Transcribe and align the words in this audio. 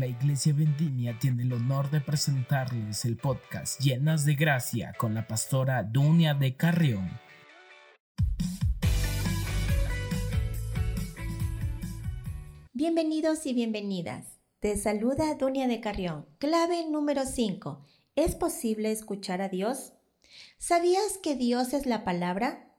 La 0.00 0.06
Iglesia 0.06 0.54
Vendimia 0.54 1.18
tiene 1.18 1.42
el 1.42 1.52
honor 1.52 1.90
de 1.90 2.00
presentarles 2.00 3.04
el 3.04 3.18
podcast 3.18 3.78
Llenas 3.82 4.24
de 4.24 4.34
Gracia 4.34 4.94
con 4.96 5.12
la 5.12 5.26
pastora 5.26 5.82
Dunia 5.82 6.32
de 6.32 6.56
Carrión. 6.56 7.20
Bienvenidos 12.72 13.44
y 13.44 13.52
bienvenidas. 13.52 14.38
Te 14.58 14.78
saluda 14.78 15.34
Dunia 15.34 15.68
de 15.68 15.82
Carrión. 15.82 16.24
Clave 16.38 16.86
número 16.88 17.26
5. 17.26 17.84
¿Es 18.16 18.36
posible 18.36 18.92
escuchar 18.92 19.42
a 19.42 19.50
Dios? 19.50 19.92
¿Sabías 20.56 21.18
que 21.22 21.36
Dios 21.36 21.74
es 21.74 21.84
la 21.84 22.04
palabra? 22.04 22.69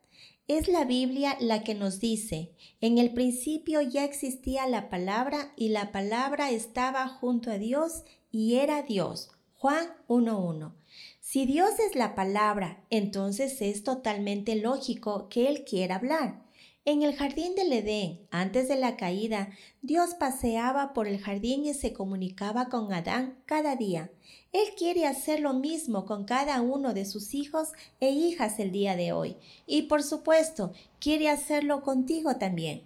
Es 0.54 0.68
la 0.68 0.84
Biblia 0.84 1.38
la 1.40 1.64
que 1.64 1.76
nos 1.76 2.02
dice, 2.02 2.52
en 2.82 2.98
el 2.98 3.14
principio 3.14 3.80
ya 3.80 4.04
existía 4.04 4.68
la 4.68 4.90
palabra 4.90 5.54
y 5.56 5.70
la 5.70 5.94
palabra 5.94 6.52
estaba 6.52 7.08
junto 7.08 7.52
a 7.52 7.58
Dios 7.58 8.04
y 8.32 8.56
era 8.56 8.82
Dios. 8.82 9.32
Juan 9.56 9.88
1.1. 10.10 10.74
Si 11.22 11.46
Dios 11.46 11.80
es 11.80 11.96
la 11.96 12.16
palabra, 12.16 12.84
entonces 12.90 13.62
es 13.62 13.86
totalmente 13.86 14.58
lógico 14.58 15.30
que 15.30 15.48
Él 15.48 15.64
quiera 15.64 15.96
hablar. 15.96 16.41
En 16.84 17.04
el 17.04 17.16
jardín 17.16 17.54
del 17.54 17.72
Edén, 17.72 18.28
antes 18.32 18.68
de 18.68 18.76
la 18.76 18.98
caída, 18.98 19.52
Dios 19.84 20.16
paseaba 20.16 20.94
por 20.94 21.08
el 21.08 21.20
jardín 21.20 21.64
y 21.64 21.76
se 21.76 21.94
comunicaba 21.94 22.70
con 22.70 22.92
Adán 22.92 23.38
cada 23.46 23.76
día. 23.76 24.10
Él 24.52 24.68
quiere 24.76 25.06
hacer 25.06 25.42
lo 25.42 25.54
mismo 25.54 26.08
con 26.08 26.26
cada 26.26 26.60
uno 26.62 26.96
de 26.96 27.06
sus 27.06 27.36
hijos 27.36 27.70
e 28.00 28.10
hijas 28.10 28.58
el 28.60 28.72
día 28.72 28.96
de 28.96 29.12
hoy. 29.12 29.38
Y 29.68 29.84
por 29.84 30.02
supuesto, 30.02 30.74
quiere 31.00 31.30
hacerlo 31.30 31.84
contigo 31.84 32.38
también. 32.38 32.82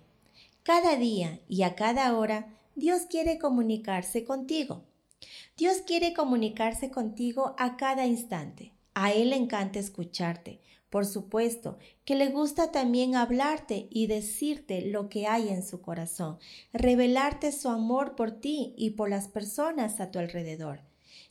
Cada 0.64 0.98
día 0.98 1.39
y 1.48 1.64
a 1.64 1.75
cada 1.75 2.17
hora, 2.17 2.53
Dios 2.75 3.03
quiere 3.09 3.39
comunicarse 3.39 4.25
contigo. 4.25 4.84
Dios 5.55 5.77
quiere 5.88 6.14
comunicarse 6.14 6.91
contigo 6.91 7.55
a 7.58 7.77
cada 7.77 8.05
instante. 8.05 8.75
A 8.96 9.12
Él 9.12 9.30
le 9.32 9.36
encanta 9.36 9.78
escucharte. 9.78 10.62
Por 10.90 11.06
supuesto 11.06 11.78
que 12.06 12.16
le 12.16 12.30
gusta 12.30 12.72
también 12.72 13.16
hablarte 13.16 13.88
y 13.92 14.08
decirte 14.08 14.82
lo 14.86 15.10
que 15.10 15.28
hay 15.28 15.50
en 15.50 15.62
su 15.62 15.82
corazón, 15.82 16.40
revelarte 16.72 17.52
su 17.52 17.68
amor 17.68 18.16
por 18.16 18.32
ti 18.32 18.73
y 18.78 18.92
por 18.92 19.10
las 19.10 19.28
personas 19.28 20.00
a 20.00 20.10
tu 20.12 20.20
alrededor. 20.20 20.80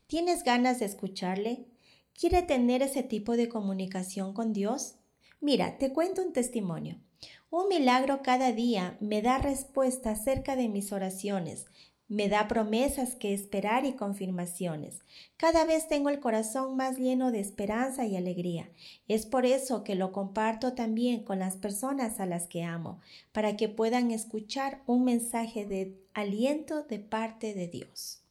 ¿Tienes 0.06 0.44
ganas 0.44 0.80
de 0.80 0.84
escucharle? 0.84 1.64
¿Quiere 2.12 2.42
tener 2.42 2.82
ese 2.82 3.02
tipo 3.02 3.36
de 3.38 3.48
comunicación 3.48 4.34
con 4.34 4.52
Dios? 4.52 4.96
Mira, 5.40 5.78
te 5.78 5.94
cuento 5.94 6.20
un 6.20 6.34
testimonio. 6.34 7.00
Un 7.48 7.68
milagro 7.68 8.20
cada 8.22 8.52
día 8.52 8.98
me 9.00 9.22
da 9.22 9.38
respuesta 9.38 10.10
acerca 10.10 10.56
de 10.56 10.68
mis 10.68 10.92
oraciones, 10.92 11.64
me 12.08 12.28
da 12.28 12.48
promesas 12.48 13.14
que 13.14 13.32
esperar 13.32 13.86
y 13.86 13.94
confirmaciones. 13.94 15.00
Cada 15.36 15.64
vez 15.64 15.88
tengo 15.88 16.10
el 16.10 16.20
corazón 16.20 16.76
más 16.76 16.98
lleno 16.98 17.32
de 17.32 17.40
esperanza 17.40 18.06
y 18.06 18.16
alegría. 18.16 18.70
Es 19.08 19.24
por 19.26 19.46
eso 19.46 19.84
que 19.84 19.94
lo 19.94 20.12
comparto 20.12 20.74
también 20.74 21.24
con 21.24 21.38
las 21.38 21.56
personas 21.56 22.20
a 22.20 22.26
las 22.26 22.46
que 22.46 22.62
amo, 22.62 23.00
para 23.32 23.56
que 23.56 23.68
puedan 23.68 24.10
escuchar 24.10 24.82
un 24.86 25.04
mensaje 25.04 25.64
de 25.64 25.98
aliento 26.12 26.82
de 26.82 26.98
parte 26.98 27.54
de 27.54 27.68
Dios. 27.68 28.22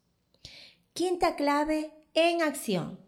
Quinta 0.94 1.36
clave, 1.36 1.92
en 2.14 2.44
acción. 2.44 3.00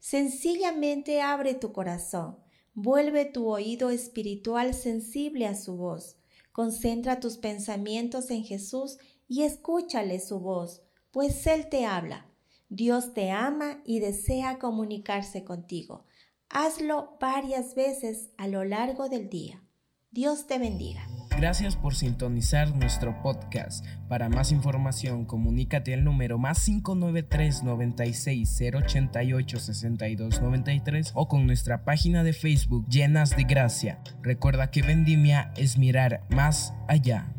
Sencillamente 0.00 1.20
abre 1.20 1.54
tu 1.54 1.72
corazón. 1.72 2.36
Vuelve 2.74 3.24
tu 3.26 3.48
oído 3.48 3.90
espiritual 3.90 4.74
sensible 4.74 5.46
a 5.46 5.54
su 5.54 5.76
voz. 5.76 6.16
Concentra 6.50 7.20
tus 7.20 7.36
pensamientos 7.36 8.30
en 8.30 8.42
Jesús 8.42 8.98
y 9.30 9.44
escúchale 9.44 10.18
su 10.18 10.40
voz, 10.40 10.82
pues 11.12 11.46
Él 11.46 11.68
te 11.68 11.86
habla. 11.86 12.26
Dios 12.68 13.14
te 13.14 13.30
ama 13.30 13.80
y 13.84 14.00
desea 14.00 14.58
comunicarse 14.58 15.44
contigo. 15.44 16.04
Hazlo 16.48 17.16
varias 17.20 17.76
veces 17.76 18.30
a 18.36 18.48
lo 18.48 18.64
largo 18.64 19.08
del 19.08 19.30
día. 19.30 19.62
Dios 20.10 20.48
te 20.48 20.58
bendiga. 20.58 21.06
Gracias 21.38 21.76
por 21.76 21.94
sintonizar 21.94 22.74
nuestro 22.74 23.22
podcast. 23.22 23.86
Para 24.08 24.28
más 24.28 24.50
información, 24.50 25.24
comunícate 25.24 25.94
al 25.94 26.02
número 26.02 26.36
más 26.36 26.64
593 26.64 27.62
96 27.62 28.62
088 28.74 29.60
62 29.60 30.42
93 30.42 31.12
o 31.14 31.28
con 31.28 31.46
nuestra 31.46 31.84
página 31.84 32.24
de 32.24 32.32
Facebook 32.32 32.88
Llenas 32.88 33.36
de 33.36 33.44
Gracia. 33.44 34.02
Recuerda 34.22 34.72
que 34.72 34.82
Vendimia 34.82 35.52
es 35.56 35.78
mirar 35.78 36.26
más 36.30 36.74
allá. 36.88 37.32